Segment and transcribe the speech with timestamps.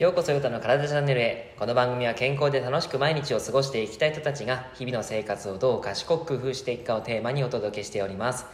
[0.00, 1.54] ようこそヨタの体チャンネルへ。
[1.58, 8.46] この番組は健康で楽しく毎日を過ごしていきたい人たちが日々の生活をどう賢く工夫していくかをテーマにお届けしております。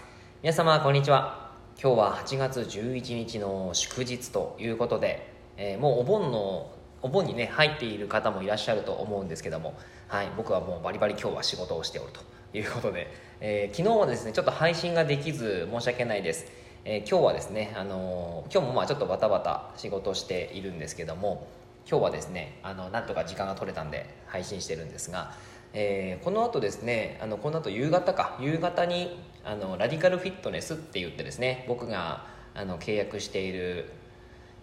[0.42, 1.52] 皆様こんにちは。
[1.80, 6.68] 今日は8月11日の祝日ということで、えー、もうお盆の
[7.00, 9.78] お盆にね入っている方もいらっしゃると思うんですけども、
[10.08, 13.06] はい、僕はもうバリバリ今日は仕事をしておるということで、
[13.40, 16.65] えー、昨日はですねちょっと配信ができず申し訳ないです。
[16.88, 21.48] えー、今日はですね、あのー、今日もまあちょっとバタバタ仕事しているんですけども
[21.90, 25.32] 今日はですねあのなんとか時間が取れたんで配信してるんですが、
[25.72, 33.90] えー、この後ですねあのこの後夕方か夕方にあのラディカルフィットネスって言ってですね僕があの契約している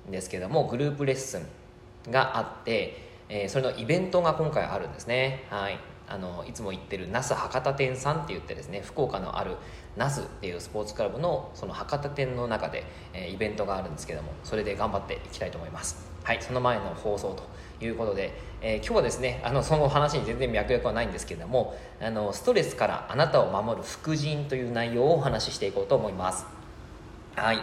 [0.07, 2.97] んですけどもグループレッスンがあって、
[3.29, 5.45] えそれのイベントが今回あるんですね。
[5.49, 5.79] はい。
[6.07, 9.55] あのいつも行ってる那須博多店さんって言ってですね福岡のある
[9.95, 12.83] 那須っていうスポーツクラブのその博多店の中で、
[13.13, 16.11] え、イベントがあるんですけどもそれで頑張っていきたいと思います。
[16.23, 17.43] はいその前の放送と
[17.83, 26.45] いうことで、えー、今日はですねあのその話に全然脈絡はないんですけどもあのストレスからあなたを守る副腎という内容をお話ししていこうと思います。
[27.35, 27.59] はい。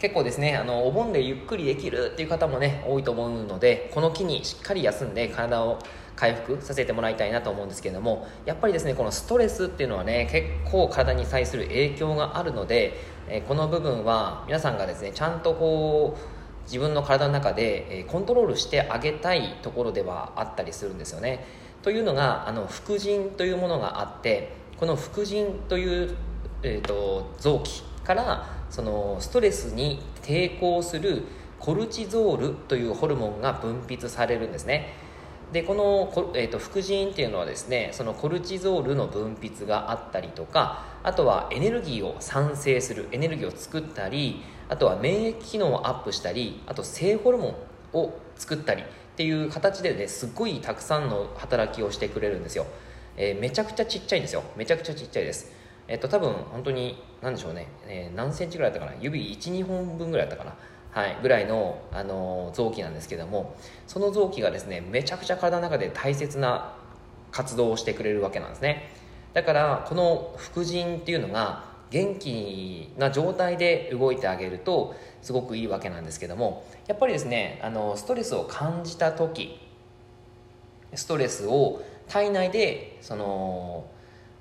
[0.00, 5.78] 結構ですねあのお盆でゆっくりできるっていう方もね多いと思うのでこの機にしっかり休んで体を
[6.20, 12.92] 回復させてもらいたいなと思うんですけれどもやっぱりですねこのストレスっていうのはね結構体に対する影響があるので、
[13.26, 21.46] えこの部分は皆さんがですねちゃんとこう自分の体の中で、えコントロールしてあげたいところではあったりするんですよね。
[21.82, 26.14] というのがあの副腎というものがあってこの副腎という、
[26.62, 31.22] えーと臓器からそのストレスに抵抗する
[31.58, 34.92] コルチゾールというホルモンが分泌されるんですね。
[35.52, 47.56] でこの、えーと、副腎っていうのはですねそのコルチゾールの分泌があったりとかあとはエネルギーを産生するエネルギーを作ったりあとは免疫機能をアップしたりあと性ホルモ
[47.92, 48.84] ンを作ったりっ
[49.16, 52.66] ていう形でねすっごいたくさんの働きをしてくれるんですよ、
[53.16, 54.42] えー、めちゃくちゃちっちゃいんですよ。
[54.56, 55.52] めちゃくちゃちっちゃいです。
[55.88, 58.98] えっ、ー、と多分本当に何でしょうね、えー、何センチぐらいだったかな。
[59.02, 60.56] 指12本分ぐらいだったかな。
[60.92, 63.54] はい、ぐらいの、あの臓器なんですけども
[63.86, 66.74] その臓器がですねめちゃくちゃ体の中で大切な
[67.30, 68.90] 活動をしてくれるわけなんですね。
[69.32, 79.60] だからこの副腎っていうのが元気な状態で動いてあげるとすごくいいわけなんですけどもやっぱりですねあのストレスを感じた時
[80.94, 83.86] ストレスを体内でその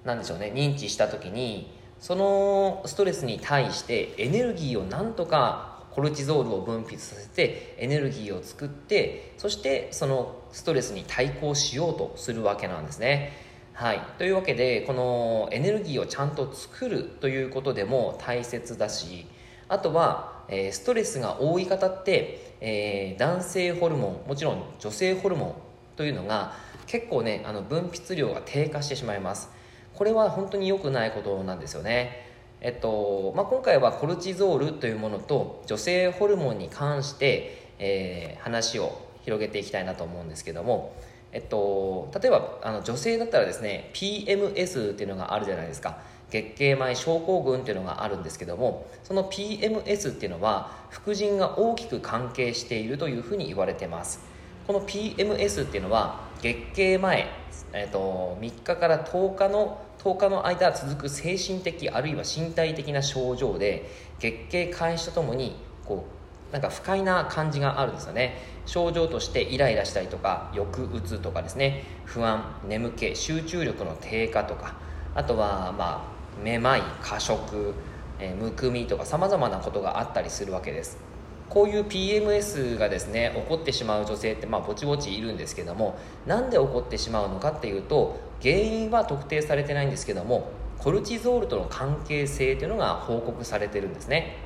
[0.05, 5.69] 何でしょうね認知した時にそのストレスに対してエネルギーをなんとか
[5.99, 13.33] コルチゾールを分泌させてエネルギーを作ってそしてそのストレスに対抗しようとするわけなんですね。
[13.73, 19.25] はい、というわけでこのエネルギーをちゃんと作るということでも大切だし
[19.67, 25.55] あとは、え、ストレスが多い方って、え、男性ホルモンもちろん女性ホルモン
[25.97, 26.53] というのが
[26.88, 29.49] 結構ねあの分泌量が低下してしまいます。
[29.95, 32.28] これは本当に良くないことなんですよね。
[32.61, 40.93] えっとまあ、今回はコルチゾールというものと女性ホルモンに関して、えー、話を広げていきたいなと思うんですけども、
[41.31, 45.99] えっと、例えばあの女性だったらですね PMS っていうのがあるじゃないですか。
[46.29, 54.19] 月経前症候群っていうのがあるんですけどもその PMS っていうのは副腎が大きく関係しているというふうに言われてます。
[54.67, 57.27] この PMS っていうのは月経前、
[57.73, 63.89] えっと、3日から10日の10日の間続く精神的あるいは身体的な症状で
[64.19, 66.05] 月経開始とともにこ
[66.50, 68.38] うなんか不快な感じがあるんですよね。
[68.66, 71.83] 症状としてイライラしたりとか抑うつとかですね。
[72.05, 74.75] 不安眠気集中力の低下とか。
[75.16, 76.07] あとはま
[76.39, 77.73] あめまい過食、
[78.19, 81.08] えー、むくみとかさまざまなことがあったりするわけです。
[81.49, 94.38] こういう PMS がですね起こってしまう女性ってまあぼちぼちいるんですけどもなんで起こってしまうのかっていうと原因は特定されてないんですけどもコルチゾールとの関係性というのが報告されてるんですね。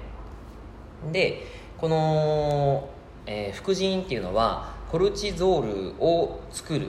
[1.12, 1.46] で
[1.78, 2.90] この、
[3.26, 6.88] えー、副腎っていうのはコルチゾールを作る、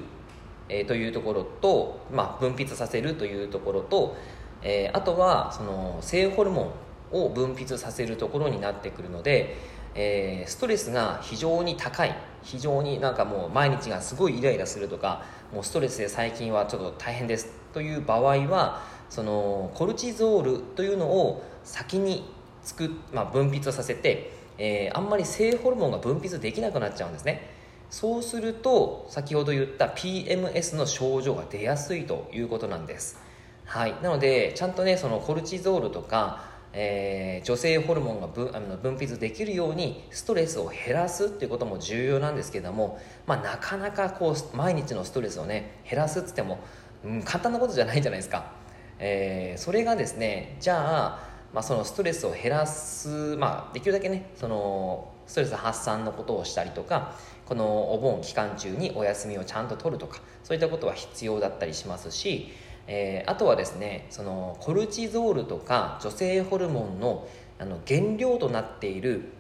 [0.69, 4.17] えー、というところと、まあ、分泌させるというところと、
[4.63, 6.73] えー、あとはその性ホルモ
[7.13, 9.57] ンを分泌させるところになってくるので
[9.95, 12.15] えー、ストレスが非常に高い。
[12.45, 22.31] 非常になんかもう毎日がすごいイライラするとかもうストレスで最近はちょっと大変ですという場合はそのコルチゾールというのを先に
[22.63, 27.51] つく、まあ、分泌させて、えー、あんまり性ホルモンが分泌できなくなっちゃうんですね。
[27.91, 33.19] そうすると先ほど言った PMS の症状が出やすいということなんです。
[33.65, 33.95] はい。
[34.03, 46.59] なのでちゃんとねそのコルチゾールとかえー、女性ホルモンが分あの分泌できるようにストレスを減らすっていうことも重要なんですけども、まあ、なかなかこう毎日のストレスをね減らすっつっても、
[47.05, 48.53] うん、簡単なことじゃないじゃないですか、
[48.99, 57.15] えー、それがですねじゃあ、まあ、そのストレスを減らす、まあ、できるだけねそのストレス発散のことをしたりとか
[57.47, 62.53] このお盆期間中にお休みをちゃんと取るとかそういったことは必要だったりしますし
[62.87, 67.27] えー、あとはですねそのコルチゾールとか女性ホルモンの
[67.59, 69.31] あの原料となっている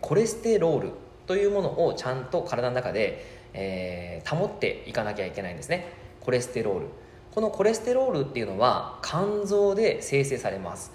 [0.00, 0.90] コレステロール
[1.26, 5.92] というものをちゃんと体の中で、えー、保っていかなきゃいけないんですね。
[6.20, 6.86] コレステロール。
[7.34, 10.92] このコレステロールっていうのは肝臓で生成されます。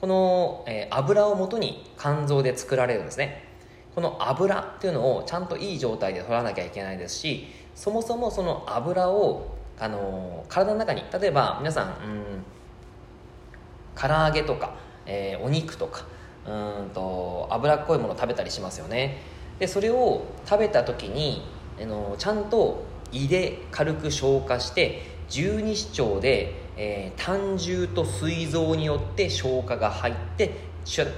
[0.00, 3.46] この、えー、油をもとに肝臓で作られるんですね。
[3.96, 12.44] この油っていうのをちゃんといい状態で取らなきゃいけないですしそもそもその油をあの体の中に例えば皆さんうん
[13.94, 14.74] 唐揚げとか、
[15.06, 16.06] えー、お肉とか
[16.46, 19.18] うんと脂っこいもの食べたりしますよね。
[19.58, 21.42] でそれを食べた時に
[21.80, 30.52] あのちゃんと胃で軽く消化して十二指腸で、えー、胆汁と膵臓によって消化が入って、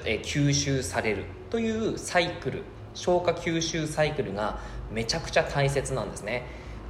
[0.05, 2.63] えー、吸収されるというサイクル
[2.95, 4.61] 消化吸収サイクルが
[4.91, 6.45] めちゃくちゃ大切なんですね。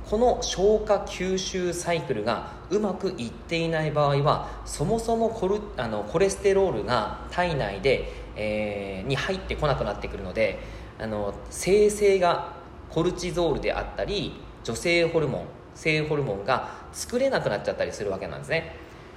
[0.08, 10.60] この消化吸収サイクルがうまくいっていない場合はそもそもコルあのコレステロールが体内で、えー、に入ってこなくなってくるので
[10.99, 12.55] あの生成が
[12.88, 14.32] コルチゾールであったり
[14.64, 15.44] 女性ホルモン
[15.75, 18.76] 性ホルモンが作れなくなっちゃったりするわけなんですね。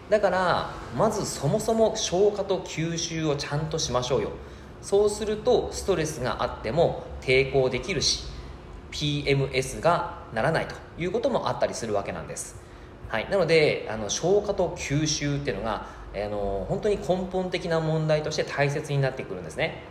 [0.09, 4.31] だからまずそもそも消化と吸収をちゃんとしましょうよ。
[4.81, 8.25] そうするとストレスがあっても抵抗できるし
[8.91, 12.55] PMS がならないということもあったりするわけなんです、
[13.07, 19.83] はい、なのであの消化と吸収っていうのがあの本当に根本的な問題として大切になってくるんですね。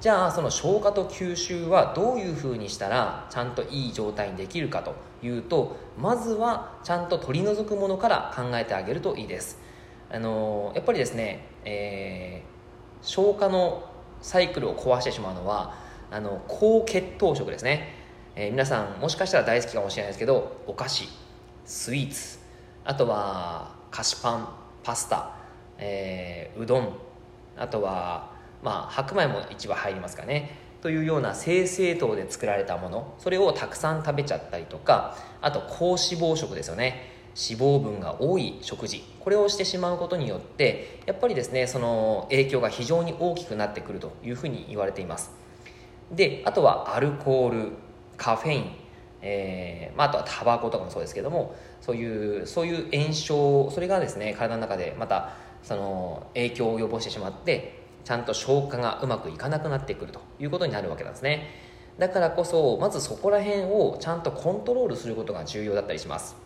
[0.00, 9.60] じゃあその消化と吸収はどういうふうにしたらちゃんといい状態にできるかというとまずはちゃんと取り除くものから考えてあげるといいです。
[10.10, 13.88] あのやっぱりですね、えー、消化の
[14.20, 15.74] サイクルを壊してしまうのは
[16.10, 18.01] あの高血糖食ですね。
[18.34, 21.08] えー、皆さんもしかしたら大好きかもしれないですけどお菓子
[21.64, 22.38] スイーツ
[22.84, 24.48] あとは菓子パン
[24.82, 25.36] パスタ、
[25.78, 26.96] えー、うどん
[27.56, 28.32] あとは、
[28.62, 30.58] まあ、白米も一部入りますかね。
[30.80, 37.12] というような精製糖で作られたものそれをたくさん食べちゃったりとかあと高脂肪食ですよね。
[37.34, 39.04] 脂肪分が多い食事。
[39.20, 45.30] これをしてしまうことによってやっぱりですねその影響が非常に大きくなってくるというふうに言われています。
[46.10, 47.72] であとはアルコール。
[48.16, 48.70] カフェイン、
[49.22, 61.48] えーまあ、あとはタバコとかもそうですけどもそういうそういう炎症それがですね体の中でまたその影響を及ぼしてしまってちゃんと消化がうまくいかなくなってくるということになるわけなんですね。
[61.98, 66.36] だからこそまずそこら辺をちゃんとコントロールすることが重要だったりします、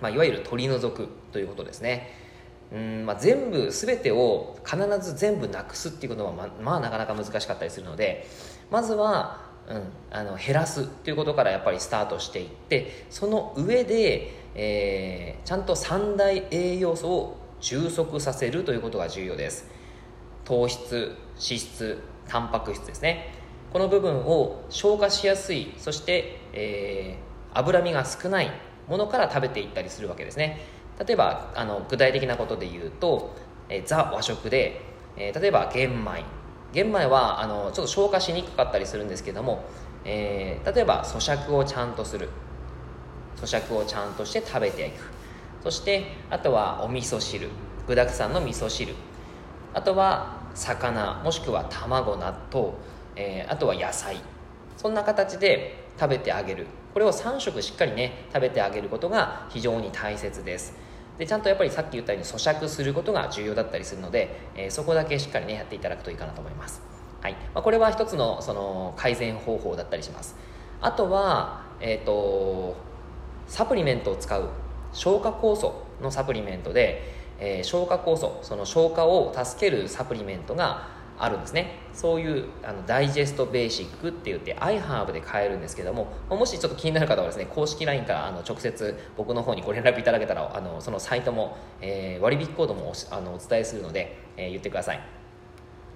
[0.00, 2.10] まあ、いわゆる取り除くということですね。
[2.72, 8.26] うんまあ、全部全てを必ず全部なくすっていうことはままあなかなか難しかったりするので
[8.70, 19.70] まずはうん、あの減らすっていうことからやっぱりスタートしていってその上で、えー、ちゃんと三大栄養素を充足させるということが重要です。
[20.44, 23.34] 糖質脂質タンパク質ですね。
[23.72, 28.50] この部分を消化しやすいそして、えー、脂身が少ない
[28.88, 30.60] ものから食べていったりするわけですね。
[31.06, 33.34] 例えばあの具体的なことで言うと、
[33.68, 34.82] えー、ザ和食で、
[35.16, 36.41] えー、例えば玄米。
[36.72, 39.64] 玄米はあのちょっと消化しにくかったりするんですけども、
[40.04, 42.28] えー、例えば咀嚼をちゃんとする。
[43.36, 45.10] 咀嚼をちゃんとして食べていく。
[45.62, 47.48] そしてあとはお味噌汁。
[47.86, 48.94] 具だくさんの味噌汁。
[49.74, 52.72] あとは魚もしくは卵納豆、
[53.16, 54.16] えー、あとは野菜。
[54.76, 56.66] そんな形で食べてあげる。
[56.94, 60.74] これを3食しっかりね食べてあげることが非常に大切です。
[61.22, 66.82] でちゃんとやっぱりさっき言ったように咀嚼することが重要だったりするので、えー、そこだけしっかりねやっていただくといいかなと思います、
[67.20, 67.34] はい。
[67.54, 70.34] まあ、これは一つのその改善方法だったりします。
[70.80, 72.74] あとは、えーと、
[73.46, 74.48] サプリメントを使う
[74.92, 80.88] 消化酵素のサプリメントで、えー、消化酵素その消化を助けるサプリメントが
[81.22, 81.78] あるんですね。
[81.92, 95.00] そういうあのダイジェストベーシックって言って iHerb で買えるんですけどももしちょっと気になる方はですね公式 LINE からあの直接僕の方にご連絡いただけたらあのそのサイトも、えー、割引コードもあのお伝えするので、えー、言ってください。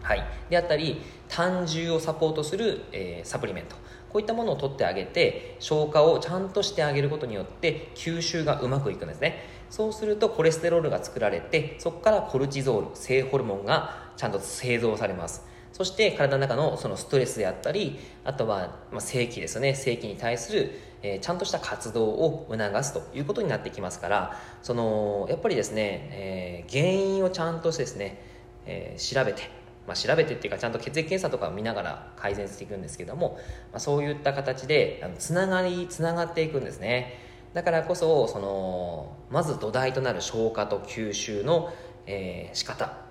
[0.02, 3.75] はい、であったり胆汁をサポートする、えー、サプリメント。
[3.75, 3.83] こ
[4.16, 9.45] こういったものを取ってあげて消化をちゃんとしてあげることによって吸収がうまくいくんですね。
[9.68, 15.46] そうするとコレステロールが作られてそこからコルチゾール性ホルモンがちゃんと製造されます。
[15.73, 19.75] そして体の中のそのストレスであったりあとは、まあ、正気ですね。
[19.75, 28.23] 正気に対する、え、ちゃんとした活動を促すということになってきますからそのやっぱりですね、えー、原因をちゃんとしてですね、
[28.64, 29.50] えー、調べて
[29.87, 33.38] まあ、調べてっていうかちゃんと血液検査とかを見ながら改善していくんですけども、
[33.70, 37.20] まあ、そういった形であのつながりつながっていくんですね。
[37.54, 41.73] だからこそそのまず土台となる消化と吸収の、
[42.06, 43.06] えー、仕方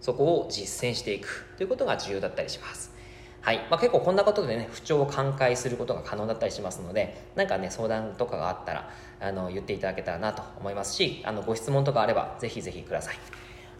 [0.00, 1.46] そこを実践していく。
[1.56, 2.92] ということが重要だったりします。
[3.40, 3.66] はい。
[3.70, 8.90] まあ、結構こんなことでね不調を寛解することが可能だったりしますので何かね相談とかがあったら
[9.20, 13.16] あの言っていただけたらなと思いますしあのご質問とかあればぜひぜひください。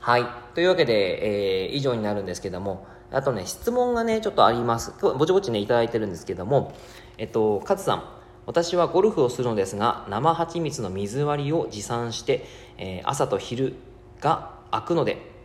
[0.01, 0.27] はい。
[0.55, 4.95] というわけで、えー、以上になるんですけどもあとね質問がねちょっとあります。
[5.01, 6.73] ぼちぼちね頂いてるんですけども
[7.19, 8.19] えっと勝さん。
[8.47, 12.47] 私はゴルフをするのですが生蜂蜜の水割りを持参して、
[12.79, 13.75] えー、朝と昼
[14.21, 15.38] が空くので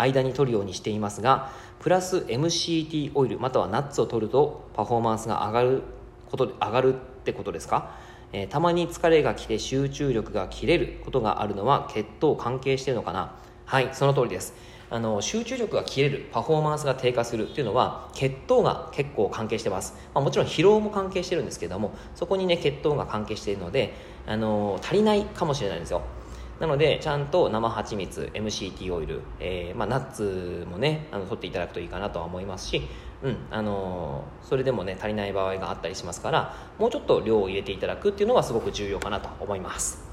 [0.00, 5.82] 間に取るようにしていますがプラス MCT オイルまたはナッツを取るとパフォーマンスが上がる
[6.30, 7.96] こと上がるってことですか、
[8.32, 13.34] えー、たまに疲れが来て集中力が切れることがあるのは血糖関係してるのかな？
[13.64, 14.54] はいその通りです。
[14.92, 23.94] あの集中力が切れるパフォーマンスが低下するっていうのは血糖が結構関係してます、まあ、もちろん疲労も関係してるんですけどもそこにね血糖が関係しているので
[24.26, 26.02] あの足りないかもしれないんですよ。
[26.60, 32.82] なのでちゃんと生蜂蜜 MCT オイル、えー、まあ、ナッツもねあの取っていただくといいかなとは思いますし、
[33.22, 40.04] うんあの、それでもね足りない場合があったりしますからもうちょっと量を入れていただくっていうのはすごく重要かなと思います。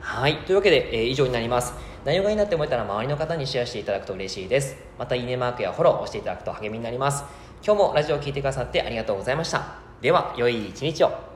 [0.00, 1.74] はいというわけで、えー、以上になります。
[2.04, 4.76] 内容がいいなって思えたら周りの方にシェアしていただくと嬉しいです。
[4.98, 7.24] またいいねマークやフォローを押していただくと励みになります。
[7.64, 9.78] 今日もラジオを聴いてくださってありがとうございました。
[10.00, 11.31] では良い一日を。